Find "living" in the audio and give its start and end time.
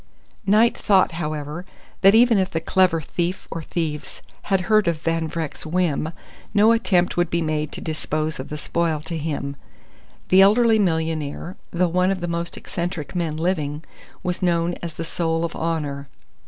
13.37-13.83